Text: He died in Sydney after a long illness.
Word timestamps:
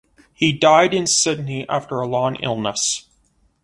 He 0.33 0.51
died 0.51 0.95
in 0.95 1.05
Sydney 1.05 1.69
after 1.69 2.01
a 2.01 2.07
long 2.07 2.35
illness. 2.41 3.05